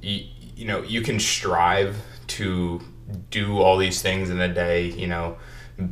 you, 0.00 0.26
you 0.56 0.66
know, 0.66 0.82
you 0.82 1.02
can 1.02 1.20
strive 1.20 1.96
to 2.28 2.80
do 3.30 3.58
all 3.58 3.76
these 3.76 4.02
things 4.02 4.30
in 4.30 4.40
a 4.40 4.52
day, 4.52 4.86
you 4.90 5.06
know, 5.06 5.38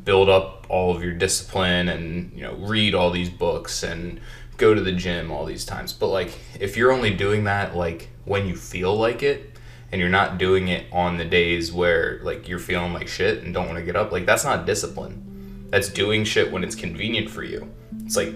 build 0.04 0.28
up 0.28 0.66
all 0.68 0.94
of 0.94 1.02
your 1.02 1.14
discipline 1.14 1.88
and, 1.88 2.32
you 2.34 2.42
know, 2.42 2.54
read 2.54 2.94
all 2.94 3.10
these 3.10 3.30
books 3.30 3.82
and 3.82 4.20
go 4.56 4.74
to 4.74 4.80
the 4.80 4.92
gym 4.92 5.30
all 5.30 5.44
these 5.44 5.64
times. 5.64 5.92
But 5.92 6.08
like 6.08 6.38
if 6.58 6.76
you're 6.76 6.92
only 6.92 7.14
doing 7.14 7.44
that 7.44 7.76
like 7.76 8.10
when 8.24 8.46
you 8.46 8.56
feel 8.56 8.96
like 8.96 9.22
it 9.22 9.58
and 9.92 10.00
you're 10.00 10.10
not 10.10 10.38
doing 10.38 10.68
it 10.68 10.86
on 10.92 11.16
the 11.16 11.24
days 11.24 11.72
where 11.72 12.20
like 12.22 12.48
you're 12.48 12.58
feeling 12.58 12.92
like 12.92 13.08
shit 13.08 13.42
and 13.42 13.54
don't 13.54 13.66
want 13.66 13.78
to 13.78 13.84
get 13.84 13.96
up, 13.96 14.12
like 14.12 14.26
that's 14.26 14.44
not 14.44 14.66
discipline. 14.66 15.68
That's 15.70 15.88
doing 15.88 16.24
shit 16.24 16.50
when 16.50 16.64
it's 16.64 16.74
convenient 16.74 17.30
for 17.30 17.42
you. 17.42 17.72
It's 18.04 18.16
like 18.16 18.32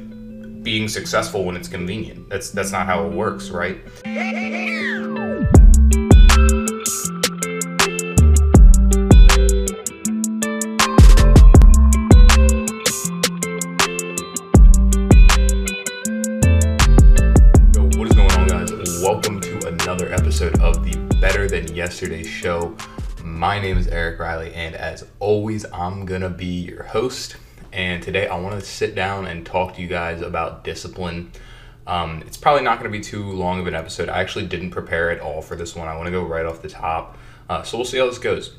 being 0.62 0.88
successful 0.88 1.44
when 1.44 1.56
it's 1.56 1.68
convenient. 1.68 2.28
That's 2.28 2.50
that's 2.50 2.72
not 2.72 2.86
how 2.86 3.06
it 3.06 3.12
works, 3.12 3.50
right? 3.50 3.80
Episode 20.12 20.58
of 20.60 20.84
the 20.84 20.96
Better 21.20 21.48
Than 21.48 21.72
Yesterday 21.72 22.24
show. 22.24 22.76
My 23.22 23.60
name 23.60 23.78
is 23.78 23.86
Eric 23.86 24.18
Riley, 24.18 24.52
and 24.54 24.74
as 24.74 25.06
always, 25.20 25.64
I'm 25.72 26.04
gonna 26.04 26.30
be 26.30 26.46
your 26.46 26.82
host. 26.82 27.36
And 27.72 28.02
today, 28.02 28.26
I 28.26 28.36
want 28.38 28.58
to 28.58 28.66
sit 28.66 28.96
down 28.96 29.26
and 29.26 29.46
talk 29.46 29.76
to 29.76 29.82
you 29.82 29.86
guys 29.86 30.20
about 30.20 30.64
discipline. 30.64 31.30
Um, 31.86 32.22
it's 32.26 32.36
probably 32.36 32.62
not 32.62 32.82
to 32.82 32.88
be 32.88 33.00
too 33.00 33.22
long 33.22 33.60
of 33.60 33.68
an 33.68 33.74
episode. 33.74 34.08
I 34.08 34.20
actually 34.20 34.46
didn't 34.46 34.70
prepare 34.70 35.10
at 35.10 35.20
all 35.20 35.42
for 35.42 35.54
this 35.54 35.76
one. 35.76 35.86
I 35.86 35.94
want 35.94 36.06
to 36.06 36.12
go 36.12 36.24
right 36.24 36.44
off 36.44 36.60
the 36.60 36.68
top. 36.68 37.16
Uh, 37.48 37.62
so 37.62 37.78
we'll 37.78 37.84
see 37.84 37.98
how 37.98 38.06
this 38.06 38.18
goes. 38.18 38.56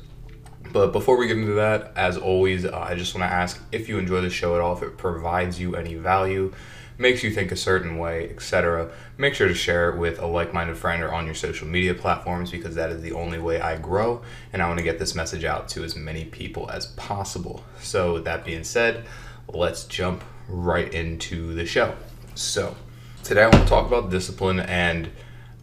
But 0.72 0.92
before 0.92 1.18
we 1.18 1.26
get 1.26 1.36
into 1.36 1.54
that, 1.54 1.92
as 1.96 2.16
always, 2.16 2.64
uh, 2.64 2.78
I 2.78 2.94
just 2.94 3.14
want 3.14 3.28
to 3.28 3.34
ask 3.34 3.62
if 3.72 3.90
you 3.90 3.98
enjoy 3.98 4.22
the 4.22 4.30
show 4.30 4.54
at 4.54 4.62
all, 4.62 4.74
if 4.74 4.82
it 4.82 4.96
provides 4.96 5.60
you 5.60 5.76
any 5.76 5.96
value, 5.96 6.52
makes 6.98 7.22
you 7.22 7.30
think 7.30 7.52
a 7.52 7.56
certain 7.56 7.98
way, 7.98 8.30
etc. 8.30 8.90
Make 9.16 9.34
sure 9.34 9.48
to 9.48 9.54
share 9.54 9.90
it 9.90 9.98
with 9.98 10.18
a 10.18 10.26
like-minded 10.26 10.76
friend 10.76 11.02
or 11.02 11.12
on 11.12 11.26
your 11.26 11.34
social 11.34 11.66
media 11.66 11.94
platforms 11.94 12.50
because 12.50 12.74
that 12.74 12.90
is 12.90 13.02
the 13.02 13.12
only 13.12 13.38
way 13.38 13.60
I 13.60 13.76
grow 13.76 14.22
and 14.52 14.62
I 14.62 14.68
want 14.68 14.78
to 14.78 14.84
get 14.84 14.98
this 14.98 15.14
message 15.14 15.44
out 15.44 15.68
to 15.70 15.84
as 15.84 15.96
many 15.96 16.24
people 16.24 16.70
as 16.70 16.86
possible. 16.86 17.64
So 17.80 18.14
with 18.14 18.24
that 18.24 18.44
being 18.44 18.64
said, 18.64 19.04
let's 19.48 19.84
jump 19.84 20.22
right 20.48 20.92
into 20.92 21.54
the 21.54 21.66
show. 21.66 21.94
So 22.34 22.76
today 23.24 23.42
I 23.42 23.48
want 23.48 23.62
to 23.62 23.68
talk 23.68 23.86
about 23.86 24.10
discipline 24.10 24.60
and 24.60 25.10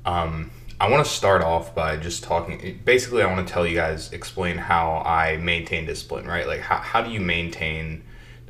um, 0.05 0.51
I 0.81 0.89
want 0.89 1.05
to 1.05 1.11
start 1.11 1.41
off 1.41 1.75
by 1.75 1.97
just 1.97 2.23
talking. 2.23 2.79
Basically, 2.85 3.21
I 3.21 3.25
want 3.25 3.45
to 3.45 3.53
tell 3.53 3.67
you 3.67 3.75
guys, 3.75 4.13
explain 4.13 4.57
how 4.57 5.03
I 5.05 5.35
maintain 5.35 5.85
discipline, 5.85 6.25
right? 6.25 6.47
Like, 6.47 6.61
how, 6.61 6.77
how 6.77 7.01
do 7.01 7.11
you 7.11 7.19
maintain 7.19 8.03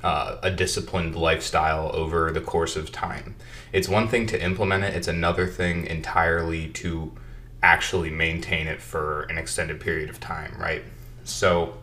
uh, 0.03 0.37
a 0.41 0.51
disciplined 0.51 1.15
lifestyle 1.15 1.91
over 1.93 2.31
the 2.31 2.41
course 2.41 2.75
of 2.75 2.91
time? 2.91 3.35
It's 3.71 3.87
one 3.87 4.07
thing 4.07 4.25
to 4.27 4.43
implement 4.43 4.83
it, 4.83 4.95
it's 4.95 5.07
another 5.07 5.47
thing 5.47 5.85
entirely 5.85 6.67
to 6.69 7.11
actually 7.61 8.09
maintain 8.09 8.67
it 8.67 8.81
for 8.81 9.23
an 9.23 9.37
extended 9.37 9.79
period 9.79 10.09
of 10.09 10.19
time, 10.19 10.55
right? 10.59 10.83
So, 11.23 11.75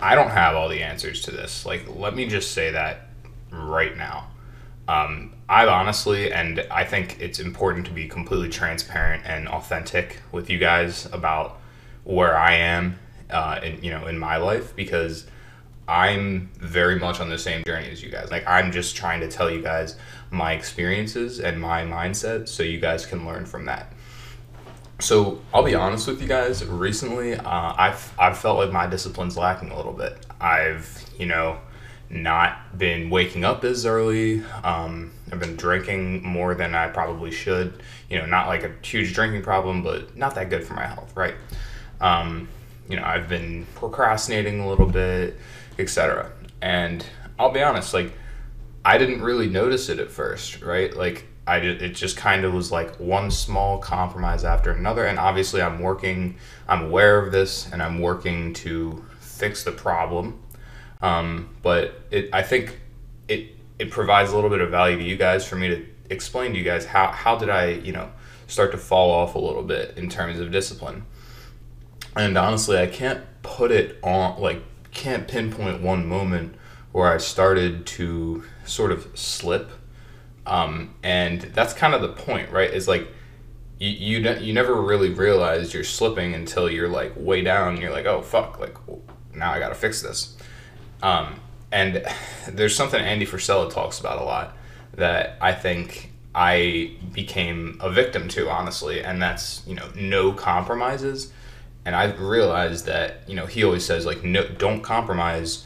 I 0.00 0.14
don't 0.14 0.30
have 0.30 0.54
all 0.54 0.68
the 0.68 0.82
answers 0.82 1.22
to 1.22 1.30
this. 1.30 1.64
Like, 1.64 1.84
let 1.94 2.14
me 2.14 2.26
just 2.26 2.52
say 2.52 2.70
that 2.70 3.08
right 3.50 3.96
now. 3.96 4.28
Um, 4.88 5.34
I 5.48 5.66
honestly, 5.66 6.32
and 6.32 6.66
I 6.70 6.84
think 6.84 7.18
it's 7.20 7.38
important 7.38 7.86
to 7.86 7.92
be 7.92 8.08
completely 8.08 8.48
transparent 8.48 9.24
and 9.24 9.48
authentic 9.48 10.20
with 10.32 10.50
you 10.50 10.58
guys 10.58 11.06
about 11.12 11.58
where 12.04 12.36
I 12.36 12.54
am, 12.54 12.98
uh, 13.30 13.60
in, 13.62 13.82
you 13.82 13.90
know, 13.90 14.06
in 14.06 14.18
my 14.18 14.36
life 14.36 14.76
because 14.76 15.26
I'm 15.86 16.50
very 16.56 16.98
much 16.98 17.20
on 17.20 17.28
the 17.28 17.38
same 17.38 17.62
journey 17.64 17.90
as 17.90 18.02
you 18.02 18.10
guys. 18.10 18.30
Like, 18.30 18.46
I'm 18.46 18.72
just 18.72 18.96
trying 18.96 19.20
to 19.20 19.28
tell 19.28 19.50
you 19.50 19.62
guys 19.62 19.96
my 20.30 20.52
experiences 20.52 21.40
and 21.40 21.60
my 21.60 21.82
mindset 21.82 22.48
so 22.48 22.62
you 22.62 22.80
guys 22.80 23.04
can 23.06 23.26
learn 23.26 23.44
from 23.46 23.66
that. 23.66 23.92
So 25.00 25.40
I'll 25.52 25.64
be 25.64 25.74
honest 25.74 26.06
with 26.06 26.22
you 26.22 26.28
guys. 26.28 26.64
Recently, 26.64 27.34
uh, 27.34 27.74
I've 27.76 28.14
I've 28.18 28.38
felt 28.38 28.58
like 28.58 28.72
my 28.72 28.86
discipline's 28.86 29.36
lacking 29.36 29.70
a 29.70 29.76
little 29.76 29.92
bit. 29.92 30.24
I've 30.40 31.04
you 31.18 31.26
know 31.26 31.58
not 32.10 32.78
been 32.78 33.10
waking 33.10 33.44
up 33.44 33.64
as 33.64 33.84
early. 33.84 34.42
Um, 34.62 35.12
I've 35.32 35.40
been 35.40 35.56
drinking 35.56 36.22
more 36.22 36.54
than 36.54 36.74
I 36.74 36.88
probably 36.88 37.32
should. 37.32 37.82
You 38.08 38.18
know, 38.18 38.26
not 38.26 38.46
like 38.46 38.62
a 38.62 38.72
huge 38.82 39.14
drinking 39.14 39.42
problem, 39.42 39.82
but 39.82 40.16
not 40.16 40.36
that 40.36 40.48
good 40.48 40.64
for 40.64 40.74
my 40.74 40.86
health, 40.86 41.14
right? 41.16 41.34
Um, 42.00 42.48
you 42.88 42.96
know, 42.96 43.04
I've 43.04 43.28
been 43.28 43.66
procrastinating 43.74 44.60
a 44.60 44.68
little 44.68 44.86
bit, 44.86 45.38
etc. 45.78 46.30
And 46.62 47.04
I'll 47.38 47.50
be 47.50 47.62
honest, 47.62 47.94
like 47.94 48.12
I 48.84 48.98
didn't 48.98 49.22
really 49.22 49.48
notice 49.48 49.88
it 49.88 49.98
at 49.98 50.10
first, 50.10 50.62
right? 50.62 50.94
Like 50.94 51.26
I 51.46 51.60
did, 51.60 51.82
it 51.82 51.94
just 51.94 52.16
kind 52.16 52.44
of 52.44 52.52
was 52.52 52.72
like 52.72 52.96
one 52.96 53.30
small 53.30 53.78
compromise 53.78 54.44
after 54.44 54.72
another. 54.72 55.06
And 55.06 55.18
obviously, 55.18 55.62
I'm 55.62 55.80
working, 55.80 56.36
I'm 56.68 56.84
aware 56.84 57.18
of 57.18 57.32
this, 57.32 57.70
and 57.72 57.82
I'm 57.82 58.00
working 58.00 58.52
to 58.54 59.04
fix 59.20 59.64
the 59.64 59.72
problem. 59.72 60.40
Um, 61.02 61.54
but 61.62 62.00
it, 62.10 62.30
I 62.32 62.42
think 62.42 62.80
it 63.28 63.50
it 63.78 63.90
provides 63.90 64.30
a 64.30 64.34
little 64.34 64.50
bit 64.50 64.60
of 64.60 64.70
value 64.70 64.96
to 64.96 65.02
you 65.02 65.16
guys 65.16 65.46
for 65.46 65.56
me 65.56 65.68
to 65.68 65.86
explain 66.10 66.52
to 66.52 66.58
you 66.58 66.64
guys 66.64 66.86
how 66.86 67.08
how 67.08 67.36
did 67.36 67.50
I 67.50 67.70
you 67.70 67.92
know 67.92 68.10
start 68.46 68.72
to 68.72 68.78
fall 68.78 69.10
off 69.10 69.34
a 69.34 69.38
little 69.38 69.62
bit 69.62 69.96
in 69.96 70.08
terms 70.08 70.38
of 70.38 70.50
discipline. 70.50 71.04
And 72.16 72.38
honestly, 72.38 72.78
I 72.78 72.86
can't 72.86 73.24
put 73.42 73.70
it 73.70 73.98
on 74.02 74.40
like 74.40 74.62
can't 74.94 75.28
pinpoint 75.28 75.82
one 75.82 76.06
moment 76.06 76.54
where 76.92 77.12
I 77.12 77.18
started 77.18 77.86
to 77.86 78.44
sort 78.64 78.92
of 78.92 79.08
slip. 79.14 79.70
Um, 80.46 80.94
and 81.02 81.40
that's 81.40 81.74
kind 81.74 81.94
of 81.94 82.02
the 82.02 82.08
point, 82.08 82.50
right? 82.50 82.70
Is 82.72 82.86
like 82.86 83.08
you 83.78 83.90
you, 83.90 84.20
ne- 84.20 84.42
you 84.42 84.52
never 84.52 84.80
really 84.80 85.10
realize 85.10 85.74
you're 85.74 85.84
slipping 85.84 86.34
until 86.34 86.70
you're 86.70 86.88
like 86.88 87.12
way 87.16 87.42
down. 87.42 87.80
You're 87.80 87.90
like, 87.90 88.06
oh 88.06 88.22
fuck, 88.22 88.58
like 88.58 88.76
now 89.34 89.52
I 89.52 89.58
gotta 89.58 89.74
fix 89.74 90.00
this. 90.02 90.36
Um, 91.02 91.40
and 91.72 92.04
there's 92.48 92.74
something 92.74 93.00
Andy 93.00 93.26
Frisella 93.26 93.70
talks 93.72 93.98
about 94.00 94.20
a 94.20 94.24
lot 94.24 94.56
that 94.94 95.36
I 95.40 95.52
think 95.52 96.12
I 96.34 96.92
became 97.12 97.78
a 97.80 97.90
victim 97.90 98.28
to, 98.28 98.48
honestly, 98.48 99.02
and 99.02 99.20
that's 99.20 99.62
you 99.66 99.74
know 99.74 99.88
no 99.94 100.32
compromises. 100.32 101.32
And 101.84 101.94
I've 101.94 102.20
realized 102.20 102.86
that 102.86 103.22
you 103.26 103.34
know 103.34 103.46
he 103.46 103.64
always 103.64 103.84
says 103.84 104.06
like 104.06 104.24
no, 104.24 104.48
don't 104.48 104.82
compromise 104.82 105.64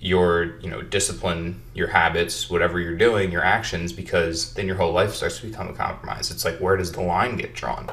your 0.00 0.58
you 0.60 0.70
know 0.70 0.82
discipline, 0.82 1.62
your 1.74 1.88
habits, 1.88 2.48
whatever 2.48 2.80
you're 2.80 2.96
doing, 2.96 3.30
your 3.30 3.44
actions, 3.44 3.92
because 3.92 4.54
then 4.54 4.66
your 4.66 4.76
whole 4.76 4.92
life 4.92 5.14
starts 5.14 5.40
to 5.40 5.46
become 5.46 5.68
a 5.68 5.74
compromise. 5.74 6.30
It's 6.30 6.44
like 6.44 6.58
where 6.58 6.76
does 6.76 6.92
the 6.92 7.02
line 7.02 7.36
get 7.36 7.54
drawn? 7.54 7.90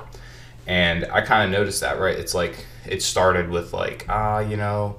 And 0.68 1.06
I 1.06 1.22
kind 1.22 1.44
of 1.46 1.58
noticed 1.58 1.82
that, 1.82 2.00
right? 2.00 2.18
It's 2.18 2.34
like 2.34 2.66
it 2.86 3.02
started 3.02 3.50
with 3.50 3.74
like 3.74 4.06
ah, 4.10 4.40
you 4.40 4.58
know 4.58 4.98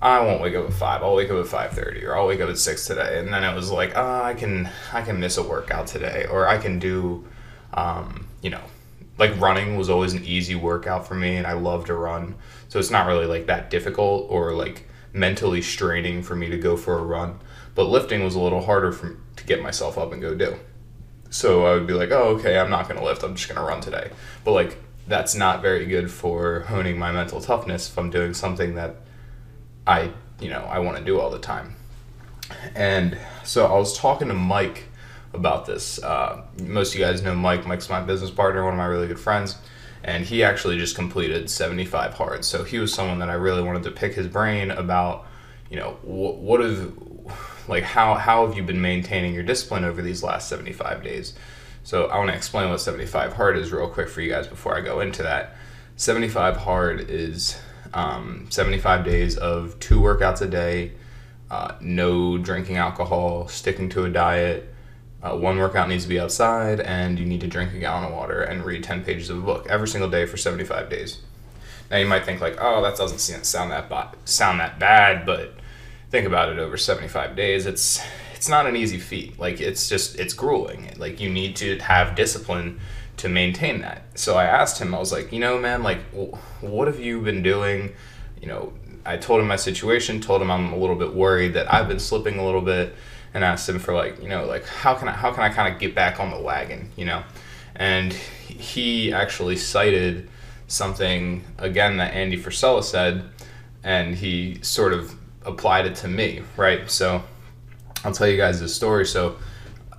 I 0.00 0.20
won't 0.20 0.40
wake 0.40 0.54
up 0.54 0.66
at 0.66 0.72
five. 0.72 1.02
I'll 1.02 1.16
wake 1.16 1.30
up 1.30 1.38
at 1.38 1.46
five 1.48 1.72
thirty, 1.72 2.04
or 2.04 2.16
I'll 2.16 2.26
wake 2.26 2.40
up 2.40 2.48
at 2.48 2.58
six 2.58 2.86
today. 2.86 3.18
And 3.18 3.32
then 3.32 3.42
it 3.42 3.54
was 3.54 3.70
like, 3.70 3.96
oh, 3.96 4.22
I 4.22 4.34
can 4.34 4.70
I 4.92 5.02
can 5.02 5.18
miss 5.18 5.36
a 5.36 5.42
workout 5.42 5.88
today, 5.88 6.26
or 6.30 6.46
I 6.48 6.58
can 6.58 6.78
do, 6.78 7.26
um, 7.74 8.28
you 8.42 8.50
know, 8.50 8.62
like 9.18 9.38
running 9.40 9.76
was 9.76 9.90
always 9.90 10.14
an 10.14 10.24
easy 10.24 10.54
workout 10.54 11.06
for 11.06 11.14
me, 11.14 11.36
and 11.36 11.46
I 11.46 11.52
love 11.52 11.86
to 11.86 11.94
run. 11.94 12.36
So 12.68 12.78
it's 12.78 12.90
not 12.90 13.06
really 13.06 13.26
like 13.26 13.46
that 13.46 13.70
difficult 13.70 14.26
or 14.30 14.52
like 14.52 14.88
mentally 15.12 15.62
straining 15.62 16.22
for 16.22 16.36
me 16.36 16.48
to 16.48 16.58
go 16.58 16.76
for 16.76 16.98
a 16.98 17.02
run. 17.02 17.40
But 17.74 17.84
lifting 17.84 18.24
was 18.24 18.34
a 18.34 18.40
little 18.40 18.64
harder 18.64 18.92
for 18.92 19.16
to 19.36 19.44
get 19.44 19.62
myself 19.62 19.98
up 19.98 20.12
and 20.12 20.22
go 20.22 20.34
do. 20.34 20.56
So 21.30 21.66
I 21.66 21.74
would 21.74 21.86
be 21.86 21.92
like, 21.92 22.10
oh, 22.10 22.36
okay, 22.36 22.58
I'm 22.58 22.70
not 22.70 22.88
gonna 22.88 23.04
lift. 23.04 23.22
I'm 23.22 23.34
just 23.34 23.48
gonna 23.48 23.66
run 23.66 23.80
today. 23.80 24.10
But 24.44 24.52
like 24.52 24.78
that's 25.06 25.34
not 25.34 25.62
very 25.62 25.86
good 25.86 26.10
for 26.10 26.60
honing 26.60 26.98
my 26.98 27.10
mental 27.10 27.40
toughness 27.40 27.88
if 27.88 27.98
I'm 27.98 28.10
doing 28.10 28.34
something 28.34 28.74
that 28.74 28.96
I, 29.86 30.10
you 30.38 30.50
know, 30.50 30.60
I 30.60 30.80
want 30.80 30.98
to 30.98 31.04
do 31.04 31.18
all 31.18 31.30
the 31.30 31.38
time. 31.38 31.76
And 32.74 33.18
so 33.42 33.66
I 33.66 33.78
was 33.78 33.96
talking 33.96 34.28
to 34.28 34.34
Mike 34.34 34.87
about 35.32 35.66
this. 35.66 36.02
Uh, 36.02 36.42
most 36.62 36.94
of 36.94 37.00
you 37.00 37.04
guys 37.04 37.22
know 37.22 37.34
Mike. 37.34 37.66
Mike's 37.66 37.88
my 37.88 38.00
business 38.00 38.30
partner, 38.30 38.64
one 38.64 38.72
of 38.72 38.78
my 38.78 38.86
really 38.86 39.06
good 39.06 39.20
friends, 39.20 39.56
and 40.02 40.24
he 40.24 40.42
actually 40.42 40.78
just 40.78 40.94
completed 40.94 41.50
75 41.50 42.14
hard. 42.14 42.44
So 42.44 42.64
he 42.64 42.78
was 42.78 42.92
someone 42.92 43.18
that 43.18 43.30
I 43.30 43.34
really 43.34 43.62
wanted 43.62 43.82
to 43.84 43.90
pick 43.90 44.14
his 44.14 44.26
brain 44.26 44.70
about, 44.70 45.26
you 45.70 45.76
know, 45.76 45.98
what, 46.02 46.36
what 46.36 46.60
have, 46.60 46.92
like, 47.68 47.84
how, 47.84 48.14
how 48.14 48.46
have 48.46 48.56
you 48.56 48.62
been 48.62 48.80
maintaining 48.80 49.34
your 49.34 49.42
discipline 49.42 49.84
over 49.84 50.00
these 50.02 50.22
last 50.22 50.48
75 50.48 51.02
days? 51.02 51.34
So 51.84 52.06
I 52.06 52.18
want 52.18 52.30
to 52.30 52.36
explain 52.36 52.70
what 52.70 52.80
75 52.80 53.34
hard 53.34 53.56
is 53.56 53.72
real 53.72 53.88
quick 53.88 54.08
for 54.08 54.20
you 54.20 54.30
guys 54.30 54.46
before 54.46 54.76
I 54.76 54.80
go 54.80 55.00
into 55.00 55.22
that. 55.22 55.56
75 55.96 56.58
hard 56.58 57.10
is 57.10 57.58
um, 57.94 58.46
75 58.50 59.04
days 59.04 59.36
of 59.36 59.78
two 59.80 60.00
workouts 60.00 60.42
a 60.42 60.46
day, 60.46 60.92
uh, 61.50 61.74
no 61.80 62.38
drinking 62.38 62.76
alcohol, 62.76 63.48
sticking 63.48 63.88
to 63.90 64.04
a 64.04 64.10
diet, 64.10 64.72
Uh, 65.22 65.36
one 65.36 65.58
workout 65.58 65.88
needs 65.88 66.04
to 66.04 66.08
be 66.08 66.20
outside, 66.20 66.80
and 66.80 67.18
you 67.18 67.26
need 67.26 67.40
to 67.40 67.48
drink 67.48 67.74
a 67.74 67.78
gallon 67.78 68.04
of 68.04 68.12
water 68.12 68.40
and 68.40 68.64
read 68.64 68.84
10 68.84 69.04
pages 69.04 69.30
of 69.30 69.38
a 69.38 69.40
book 69.40 69.66
every 69.68 69.88
single 69.88 70.08
day 70.08 70.26
for 70.26 70.36
75 70.36 70.88
days. 70.88 71.20
Now 71.90 71.96
you 71.96 72.06
might 72.06 72.24
think 72.24 72.40
like, 72.40 72.56
oh, 72.60 72.82
that 72.82 72.96
doesn't 72.96 73.18
sound 73.44 73.72
that 73.72 73.88
ba- 73.88 74.12
sound 74.24 74.60
that 74.60 74.78
bad, 74.78 75.26
but 75.26 75.54
think 76.10 76.26
about 76.26 76.50
it 76.50 76.58
over 76.58 76.76
75 76.76 77.34
days. 77.34 77.66
It's 77.66 78.00
it's 78.34 78.48
not 78.48 78.66
an 78.66 78.76
easy 78.76 78.98
feat. 78.98 79.38
Like 79.38 79.60
it's 79.60 79.88
just 79.88 80.18
it's 80.18 80.34
grueling. 80.34 80.94
Like 80.96 81.20
you 81.20 81.28
need 81.28 81.56
to 81.56 81.78
have 81.80 82.14
discipline 82.14 82.78
to 83.16 83.28
maintain 83.28 83.80
that. 83.80 84.02
So 84.14 84.36
I 84.36 84.44
asked 84.44 84.80
him. 84.80 84.94
I 84.94 84.98
was 84.98 85.10
like, 85.10 85.32
you 85.32 85.40
know, 85.40 85.58
man, 85.58 85.82
like, 85.82 85.98
what 86.60 86.86
have 86.86 87.00
you 87.00 87.20
been 87.20 87.42
doing? 87.42 87.94
You 88.40 88.46
know, 88.46 88.72
I 89.04 89.16
told 89.16 89.40
him 89.40 89.48
my 89.48 89.56
situation. 89.56 90.20
Told 90.20 90.40
him 90.40 90.50
I'm 90.50 90.72
a 90.72 90.76
little 90.76 90.94
bit 90.94 91.14
worried 91.14 91.54
that 91.54 91.72
I've 91.72 91.88
been 91.88 91.98
slipping 91.98 92.38
a 92.38 92.44
little 92.44 92.60
bit 92.62 92.94
and 93.34 93.44
asked 93.44 93.68
him 93.68 93.78
for 93.78 93.94
like 93.94 94.20
you 94.22 94.28
know 94.28 94.44
like 94.44 94.64
how 94.66 94.94
can 94.94 95.08
I 95.08 95.12
how 95.12 95.32
can 95.32 95.42
I 95.42 95.48
kind 95.50 95.72
of 95.72 95.80
get 95.80 95.94
back 95.94 96.20
on 96.20 96.30
the 96.30 96.40
wagon 96.40 96.90
you 96.96 97.04
know, 97.04 97.22
and 97.74 98.12
he 98.12 99.12
actually 99.12 99.56
cited 99.56 100.28
something 100.66 101.44
again 101.58 101.96
that 101.96 102.14
Andy 102.14 102.36
Frisella 102.36 102.82
said, 102.82 103.24
and 103.82 104.14
he 104.14 104.58
sort 104.62 104.92
of 104.92 105.14
applied 105.44 105.86
it 105.86 105.94
to 105.96 106.08
me 106.08 106.42
right. 106.56 106.90
So 106.90 107.22
I'll 108.04 108.12
tell 108.12 108.28
you 108.28 108.36
guys 108.36 108.60
this 108.60 108.74
story. 108.74 109.06
So 109.06 109.36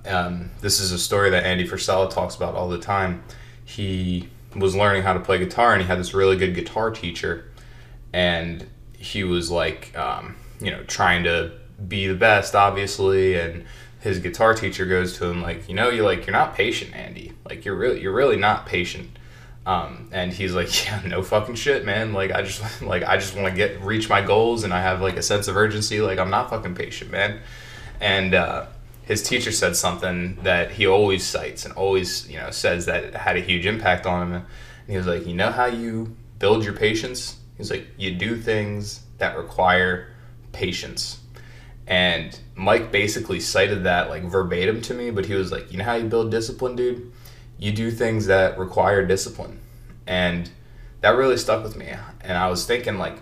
um, 0.06 0.50
this 0.60 0.80
is 0.80 0.92
a 0.92 0.98
story 0.98 1.30
that 1.30 1.44
Andy 1.44 1.66
Frisella 1.66 2.10
talks 2.10 2.34
about 2.34 2.54
all 2.54 2.68
the 2.68 2.78
time. 2.78 3.22
He 3.64 4.28
was 4.56 4.74
learning 4.74 5.02
how 5.02 5.12
to 5.12 5.20
play 5.20 5.38
guitar, 5.38 5.72
and 5.72 5.82
he 5.82 5.88
had 5.88 5.98
this 5.98 6.14
really 6.14 6.36
good 6.36 6.54
guitar 6.54 6.90
teacher, 6.90 7.50
and 8.12 8.66
he 8.96 9.24
was 9.24 9.50
like, 9.50 9.96
um, 9.96 10.36
you 10.60 10.70
know, 10.70 10.82
trying 10.84 11.24
to 11.24 11.52
be 11.88 12.06
the 12.06 12.14
best, 12.14 12.54
obviously, 12.54 13.38
and 13.38 13.64
his 14.00 14.18
guitar 14.18 14.54
teacher 14.54 14.86
goes 14.86 15.16
to 15.18 15.26
him 15.26 15.42
like, 15.42 15.68
you 15.68 15.74
know, 15.74 15.90
you're 15.90 16.04
like 16.04 16.26
you're 16.26 16.32
not 16.32 16.54
patient, 16.54 16.94
Andy. 16.94 17.32
Like 17.44 17.64
you're 17.64 17.76
really 17.76 18.00
you're 18.00 18.14
really 18.14 18.36
not 18.36 18.66
patient. 18.66 19.10
Um, 19.66 20.08
and 20.10 20.32
he's 20.32 20.54
like, 20.54 20.84
yeah, 20.86 21.02
no 21.06 21.22
fucking 21.22 21.54
shit, 21.54 21.84
man. 21.84 22.12
Like 22.12 22.32
I 22.32 22.42
just 22.42 22.82
like 22.82 23.02
I 23.02 23.16
just 23.16 23.34
want 23.34 23.48
to 23.48 23.54
get 23.54 23.80
reach 23.82 24.08
my 24.08 24.22
goals, 24.22 24.64
and 24.64 24.72
I 24.72 24.80
have 24.80 25.00
like 25.00 25.16
a 25.16 25.22
sense 25.22 25.48
of 25.48 25.56
urgency. 25.56 26.00
Like 26.00 26.18
I'm 26.18 26.30
not 26.30 26.50
fucking 26.50 26.74
patient, 26.74 27.10
man. 27.10 27.40
And 28.00 28.34
uh, 28.34 28.66
his 29.02 29.22
teacher 29.22 29.52
said 29.52 29.76
something 29.76 30.36
that 30.42 30.70
he 30.72 30.86
always 30.86 31.26
cites 31.26 31.66
and 31.66 31.74
always 31.74 32.28
you 32.30 32.38
know 32.38 32.50
says 32.50 32.86
that 32.86 33.14
had 33.14 33.36
a 33.36 33.40
huge 33.40 33.66
impact 33.66 34.06
on 34.06 34.28
him. 34.28 34.32
And 34.34 34.44
he 34.88 34.96
was 34.96 35.06
like, 35.06 35.26
you 35.26 35.34
know 35.34 35.50
how 35.50 35.66
you 35.66 36.16
build 36.38 36.64
your 36.64 36.72
patience? 36.72 37.36
He's 37.56 37.70
like, 37.70 37.86
you 37.98 38.14
do 38.14 38.36
things 38.36 39.02
that 39.18 39.36
require 39.36 40.14
patience 40.52 41.20
and 41.90 42.38
Mike 42.54 42.92
basically 42.92 43.40
cited 43.40 43.82
that 43.82 44.08
like 44.08 44.22
verbatim 44.22 44.80
to 44.82 44.94
me, 44.94 45.10
but 45.10 45.26
he 45.26 45.34
was 45.34 45.50
like, 45.50 45.72
you 45.72 45.78
know 45.78 45.84
how 45.84 45.94
you 45.94 46.08
build 46.08 46.30
discipline, 46.30 46.76
dude? 46.76 47.12
You 47.58 47.72
do 47.72 47.90
things 47.90 48.26
that 48.26 48.56
require 48.58 49.04
discipline. 49.04 49.58
And 50.06 50.48
that 51.00 51.10
really 51.10 51.36
stuck 51.36 51.64
with 51.64 51.76
me. 51.76 51.92
And 52.20 52.38
I 52.38 52.48
was 52.48 52.64
thinking 52.64 52.96
like, 52.96 53.18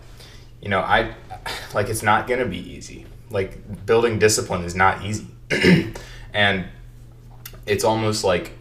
you 0.61 0.69
know, 0.69 0.81
I 0.81 1.15
like 1.75 1.88
it's 1.88 2.03
not 2.03 2.26
going 2.26 2.41
to 2.41 2.47
be 2.47 2.59
easy. 2.59 3.06
Like 3.31 3.87
building 3.87 4.19
discipline 4.19 4.65
is 4.65 4.75
not 4.75 5.03
easy. 5.03 5.26
and 6.35 6.67
it's 7.65 7.85
almost 7.85 8.23
like 8.23 8.53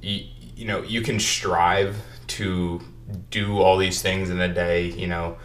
you, 0.00 0.24
you 0.54 0.66
know, 0.66 0.84
you 0.84 1.02
can 1.02 1.18
strive 1.18 1.96
to 2.28 2.80
do 3.30 3.58
all 3.58 3.76
these 3.76 4.02
things 4.02 4.30
in 4.30 4.40
a 4.40 4.52
day, 4.52 4.86
you 4.86 5.08
know, 5.08 5.36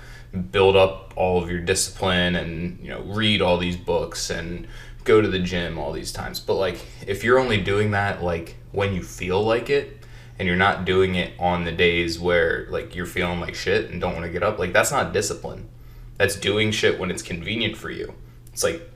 build 0.51 0.75
up 0.75 1.13
all 1.15 1.41
of 1.41 1.49
your 1.49 1.59
discipline 1.59 2.35
and 2.35 2.79
you 2.81 2.89
know 2.89 3.01
read 3.01 3.41
all 3.41 3.57
these 3.57 3.77
books 3.77 4.29
and 4.29 4.67
go 5.03 5.21
to 5.21 5.27
the 5.27 5.39
gym 5.39 5.77
all 5.77 5.91
these 5.91 6.11
times. 6.11 6.39
But 6.39 6.55
like 6.55 6.79
if 7.05 7.23
you're 7.23 7.39
only 7.39 7.61
doing 7.61 7.91
that 7.91 8.23
like 8.23 8.57
when 8.71 8.93
you 8.93 9.03
feel 9.03 9.43
like 9.43 9.69
it 9.69 10.05
and 10.39 10.47
you're 10.47 10.57
not 10.57 10.85
doing 10.85 11.15
it 11.15 11.33
on 11.39 11.63
the 11.63 11.71
days 11.71 12.19
where 12.19 12.67
like 12.69 12.95
you're 12.95 13.05
feeling 13.05 13.39
like 13.39 13.55
shit 13.55 13.91
and 13.91 14.01
don't 14.01 14.13
want 14.13 14.25
to 14.25 14.31
get 14.31 14.43
up 14.43 14.59
like 14.59 14.73
that's 14.73 14.91
not 14.91 15.13
discipline. 15.13 15.69
That's 16.17 16.35
doing 16.35 16.71
shit 16.71 16.99
when 16.99 17.11
it's 17.11 17.23
convenient 17.23 17.75
for 17.75 17.89
you. 17.89 18.13
It's 18.51 18.63
like 18.63 18.89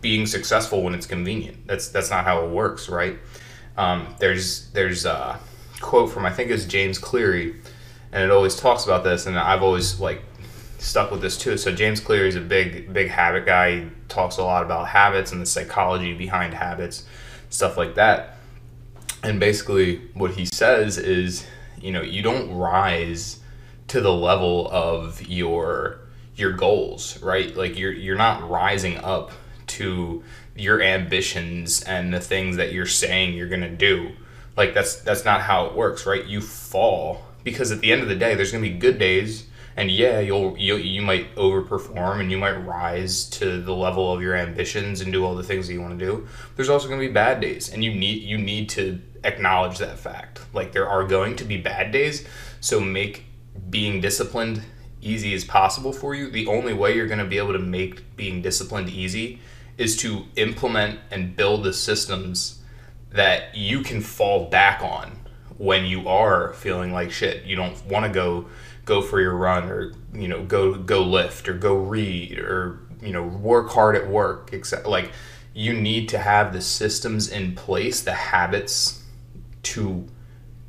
being 0.00 0.26
successful 0.26 0.82
when 0.82 0.94
it's 0.94 1.06
convenient. 1.06 1.66
That's 1.66 1.88
that's 1.88 2.10
not 2.10 2.24
how 2.24 2.44
it 2.44 2.50
works 2.50 2.88
right? 2.88 3.18
Um, 3.76 4.14
there's 4.18 4.70
there's 4.70 5.04
a 5.06 5.38
quote 5.80 6.10
from 6.10 6.24
i 6.24 6.30
think 6.32 6.50
it's 6.50 6.64
james 6.64 6.98
cleary 6.98 7.56
and 8.12 8.22
it 8.22 8.30
always 8.30 8.56
talks 8.56 8.84
about 8.84 9.04
this 9.04 9.26
and 9.26 9.38
i've 9.38 9.62
always 9.62 10.00
like 10.00 10.22
stuck 10.78 11.10
with 11.10 11.20
this 11.20 11.36
too. 11.36 11.56
So 11.56 11.72
James 11.72 12.00
Cleary 12.00 12.28
is 12.28 12.36
a 12.36 12.40
big 12.40 12.92
big 12.92 13.08
habit 13.08 13.44
guy. 13.46 13.80
He 13.80 13.90
talks 14.08 14.38
a 14.38 14.44
lot 14.44 14.64
about 14.64 14.88
habits 14.88 15.32
and 15.32 15.40
the 15.40 15.46
psychology 15.46 16.14
behind 16.14 16.54
habits, 16.54 17.04
stuff 17.50 17.76
like 17.76 17.94
that. 17.96 18.36
And 19.22 19.40
basically 19.40 19.98
what 20.14 20.32
he 20.32 20.46
says 20.46 20.96
is, 20.96 21.46
you 21.80 21.90
know, 21.90 22.02
you 22.02 22.22
don't 22.22 22.54
rise 22.54 23.40
to 23.88 24.00
the 24.00 24.12
level 24.12 24.68
of 24.70 25.26
your 25.26 26.00
your 26.36 26.52
goals, 26.52 27.20
right? 27.22 27.54
Like 27.56 27.76
you're 27.76 27.92
you're 27.92 28.16
not 28.16 28.48
rising 28.48 28.96
up 28.98 29.32
to 29.66 30.22
your 30.56 30.80
ambitions 30.80 31.82
and 31.82 32.14
the 32.14 32.20
things 32.20 32.56
that 32.56 32.72
you're 32.72 32.86
saying 32.86 33.34
you're 33.34 33.48
to 33.62 33.68
do. 33.68 34.12
Like 34.56 34.74
that's 34.74 34.96
that's 34.96 35.24
not 35.24 35.42
how 35.42 35.66
it 35.66 35.74
works, 35.74 36.06
right? 36.06 36.24
You 36.24 36.40
fall 36.40 37.24
because 37.42 37.72
at 37.72 37.80
the 37.80 37.92
end 37.92 38.02
of 38.02 38.08
the 38.08 38.14
day 38.14 38.34
there's 38.34 38.52
to 38.62 38.70
be 38.70 38.76
good 38.76 38.98
days 38.98 39.47
and 39.78 39.92
yeah, 39.92 40.18
you'll 40.18 40.58
you 40.58 40.76
you 40.76 41.00
might 41.00 41.32
overperform 41.36 42.18
and 42.18 42.32
you 42.32 42.36
might 42.36 42.56
rise 42.66 43.26
to 43.30 43.62
the 43.62 43.72
level 43.72 44.12
of 44.12 44.20
your 44.20 44.34
ambitions 44.34 45.00
and 45.00 45.12
do 45.12 45.24
all 45.24 45.36
the 45.36 45.44
things 45.44 45.68
that 45.68 45.72
you 45.72 45.80
want 45.80 45.96
to 45.96 46.04
do. 46.04 46.26
There's 46.56 46.68
also 46.68 46.88
going 46.88 47.00
to 47.00 47.06
be 47.06 47.12
bad 47.12 47.40
days, 47.40 47.72
and 47.72 47.84
you 47.84 47.94
need 47.94 48.24
you 48.24 48.38
need 48.38 48.68
to 48.70 49.00
acknowledge 49.22 49.78
that 49.78 49.96
fact. 50.00 50.40
Like 50.52 50.72
there 50.72 50.88
are 50.88 51.04
going 51.04 51.36
to 51.36 51.44
be 51.44 51.58
bad 51.58 51.92
days, 51.92 52.26
so 52.60 52.80
make 52.80 53.26
being 53.70 54.00
disciplined 54.00 54.62
easy 55.00 55.32
as 55.32 55.44
possible 55.44 55.92
for 55.92 56.12
you. 56.12 56.28
The 56.28 56.48
only 56.48 56.74
way 56.74 56.96
you're 56.96 57.06
going 57.06 57.20
to 57.20 57.24
be 57.24 57.38
able 57.38 57.52
to 57.52 57.60
make 57.60 58.16
being 58.16 58.42
disciplined 58.42 58.88
easy 58.88 59.38
is 59.76 59.96
to 59.98 60.24
implement 60.34 60.98
and 61.12 61.36
build 61.36 61.62
the 61.62 61.72
systems 61.72 62.62
that 63.12 63.56
you 63.56 63.82
can 63.82 64.00
fall 64.00 64.46
back 64.46 64.82
on 64.82 65.20
when 65.56 65.84
you 65.86 66.08
are 66.08 66.52
feeling 66.54 66.92
like 66.92 67.12
shit. 67.12 67.44
You 67.44 67.54
don't 67.54 67.86
want 67.86 68.06
to 68.06 68.10
go 68.10 68.46
go 68.88 69.02
for 69.02 69.20
your 69.20 69.36
run 69.36 69.68
or 69.68 69.92
you 70.14 70.26
know 70.26 70.42
go 70.44 70.74
go 70.74 71.02
lift 71.04 71.46
or 71.46 71.52
go 71.52 71.76
read 71.76 72.38
or 72.38 72.80
you 73.02 73.12
know 73.12 73.22
work 73.22 73.68
hard 73.68 73.94
at 73.94 74.08
work 74.08 74.48
except 74.52 74.86
like 74.86 75.12
you 75.52 75.74
need 75.74 76.08
to 76.08 76.18
have 76.18 76.54
the 76.54 76.60
systems 76.60 77.28
in 77.28 77.54
place 77.54 78.00
the 78.00 78.14
habits 78.14 79.02
to 79.62 80.08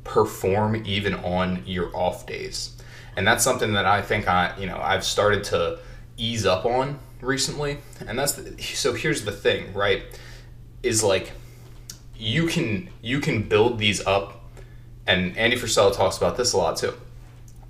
perform 0.04 0.82
even 0.84 1.14
on 1.14 1.62
your 1.64 1.94
off 1.96 2.26
days. 2.26 2.76
And 3.16 3.26
that's 3.26 3.42
something 3.42 3.72
that 3.72 3.86
i 3.86 4.02
think 4.02 4.28
i 4.28 4.54
you 4.58 4.66
know 4.66 4.78
i've 4.78 5.04
started 5.04 5.42
to 5.44 5.78
ease 6.18 6.44
up 6.44 6.66
on 6.66 6.98
recently. 7.22 7.78
And 8.06 8.18
that's 8.18 8.32
the, 8.32 8.62
so 8.62 8.92
here's 8.92 9.24
the 9.24 9.32
thing 9.32 9.72
right 9.72 10.02
is 10.82 11.02
like 11.02 11.32
you 12.14 12.46
can 12.46 12.90
you 13.00 13.20
can 13.20 13.48
build 13.48 13.78
these 13.78 14.06
up. 14.06 14.44
And 15.06 15.36
andy 15.38 15.56
frisella 15.56 15.96
talks 15.96 16.18
about 16.18 16.36
this 16.36 16.52
a 16.52 16.58
lot 16.58 16.76
too 16.76 16.92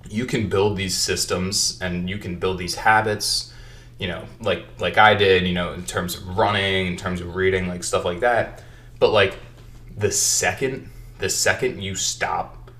you 0.09 0.25
can 0.25 0.49
build 0.49 0.77
these 0.77 0.97
systems 0.97 1.79
and 1.81 2.09
you 2.09 2.17
can 2.17 2.37
build 2.37 2.57
these 2.57 2.75
habits 2.75 3.53
you 3.99 4.07
know 4.07 4.25
like 4.41 4.65
like 4.79 4.97
i 4.97 5.13
did 5.13 5.45
you 5.45 5.53
know 5.53 5.73
in 5.73 5.85
terms 5.85 6.15
of 6.15 6.37
running 6.37 6.87
in 6.87 6.97
terms 6.97 7.21
of 7.21 7.35
reading 7.35 7.67
like 7.67 7.83
stuff 7.83 8.05
like 8.05 8.19
that. 8.19 8.63
But 8.99 9.11
like 9.11 9.37
the 9.95 10.11
second 10.11 10.89
the 11.19 11.29
second 11.29 11.81
you 11.81 11.95
stop 11.95 12.71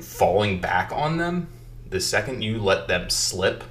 falling 0.00 0.60
back 0.60 0.90
on 0.92 1.18
them 1.18 1.48
the 1.88 2.00
second 2.00 2.42
you 2.42 2.58
let 2.58 2.88
them 2.88 3.10
slip 3.10 3.64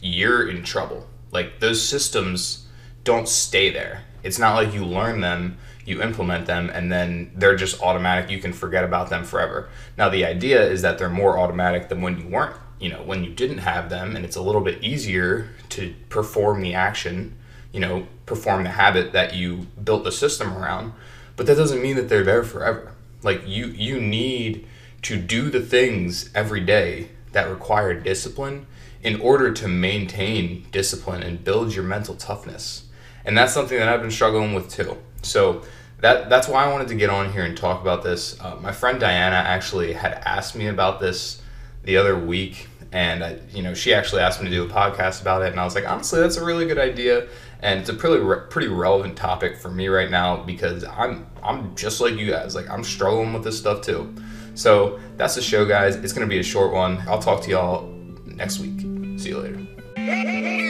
you're 0.00 0.48
in 0.48 0.62
trouble. 0.62 1.06
Like 1.30 1.60
those 1.60 1.86
systems 1.86 2.66
don't 3.04 3.28
stay 3.28 3.70
there. 3.70 4.04
It's 4.22 4.38
not 4.38 4.54
like 4.54 4.74
you 4.74 4.84
learn 4.84 5.20
them 5.20 5.58
you 5.84 6.02
implement 6.02 6.46
them 6.46 6.70
and 6.70 6.90
then 6.90 7.30
they're 7.34 7.56
just 7.56 7.82
automatic. 7.82 8.30
You 8.30 8.38
can 8.38 8.52
forget 8.52 8.84
about 8.84 9.10
them 9.10 9.24
forever. 9.24 9.68
Now 9.96 10.08
the 10.08 10.24
idea 10.24 10.62
is 10.62 10.82
that 10.82 10.98
they're 10.98 11.08
more 11.08 11.38
automatic 11.38 11.88
than 11.88 12.00
when 12.02 12.18
you 12.18 12.28
weren't 12.28 12.56
you 12.78 12.88
know 12.88 13.02
when 13.02 13.22
you 13.22 13.30
didn't 13.30 13.58
have 13.58 13.90
them 13.90 14.16
and 14.16 14.24
it's 14.24 14.36
a 14.36 14.42
little 14.42 14.62
bit 14.62 14.82
easier 14.82 15.50
to 15.68 15.94
perform 16.08 16.62
the 16.62 16.74
action 16.74 17.36
you 17.72 17.80
know 17.80 18.06
perform 18.26 18.64
the 18.64 18.70
habit 18.70 19.12
that 19.12 19.34
you 19.34 19.66
built 19.82 20.04
the 20.04 20.12
system 20.12 20.56
around. 20.56 20.92
But 21.36 21.46
that 21.46 21.56
doesn't 21.56 21.82
mean 21.82 21.96
that 21.96 22.08
they're 22.08 22.24
there 22.24 22.44
forever. 22.44 22.94
Like 23.22 23.42
you 23.46 23.66
you 23.66 24.00
need 24.00 24.66
to 25.02 25.16
do 25.16 25.50
the 25.50 25.60
things 25.60 26.30
every 26.34 26.60
day 26.60 27.10
that 27.32 27.48
require 27.48 27.94
discipline 27.94 28.66
in 29.02 29.20
order 29.20 29.50
to 29.50 29.66
maintain 29.66 30.66
discipline 30.72 31.22
and 31.22 31.42
build 31.42 31.74
your 31.74 31.84
mental 31.84 32.14
toughness. 32.14 32.86
And 33.24 33.36
that's 33.36 33.52
something 33.52 33.78
that 33.78 33.88
i've 33.88 34.00
been 34.00 34.10
struggling 34.10 34.54
with 34.54 34.70
too 34.70 34.96
so 35.22 35.62
that 36.00 36.28
that's 36.30 36.48
why 36.48 36.64
I 36.64 36.72
wanted 36.72 36.88
to 36.88 36.94
get 36.94 37.10
on 37.10 37.32
here 37.32 37.44
and 37.44 37.56
talk 37.56 37.80
about 37.82 38.02
this. 38.02 38.40
Uh, 38.40 38.56
my 38.60 38.72
friend 38.72 38.98
Diana 38.98 39.36
actually 39.36 39.92
had 39.92 40.14
asked 40.24 40.56
me 40.56 40.66
about 40.68 40.98
this 41.00 41.42
the 41.84 41.96
other 41.96 42.18
week, 42.18 42.68
And 42.92 43.22
I, 43.22 43.38
you 43.52 43.62
know, 43.62 43.72
she 43.74 43.94
actually 43.94 44.22
asked 44.22 44.42
me 44.42 44.48
to 44.48 44.54
do 44.54 44.64
a 44.64 44.68
podcast 44.68 45.20
about 45.22 45.42
it, 45.42 45.50
and 45.52 45.60
I 45.60 45.64
was 45.64 45.74
like, 45.74 45.88
honestly, 45.88 46.20
that's 46.20 46.36
a 46.36 46.44
really 46.44 46.66
good 46.66 46.78
idea, 46.78 47.28
and 47.60 47.80
it's 47.80 47.88
a 47.88 47.94
pretty 47.94 48.22
re- 48.22 48.46
pretty 48.48 48.68
relevant 48.68 49.16
topic 49.16 49.56
for 49.56 49.70
me 49.70 49.88
right 49.88 50.10
now 50.10 50.42
because 50.42 50.84
I'm 50.84 51.26
I'm 51.42 51.74
just 51.76 52.00
like 52.00 52.14
you 52.14 52.30
guys, 52.30 52.54
like 52.54 52.68
I'm 52.68 52.82
struggling 52.84 53.32
with 53.32 53.44
this 53.44 53.58
stuff 53.58 53.82
too. 53.82 54.12
So 54.54 54.98
that's 55.16 55.36
the 55.36 55.42
show, 55.42 55.64
guys. 55.64 55.96
It's 55.96 56.12
gonna 56.12 56.26
be 56.26 56.40
a 56.40 56.42
short 56.42 56.72
one. 56.72 57.02
I'll 57.08 57.22
talk 57.22 57.42
to 57.44 57.50
y'all 57.50 57.88
next 58.26 58.58
week. 58.58 58.80
See 59.18 59.28
you 59.30 59.38
later. 59.38 60.69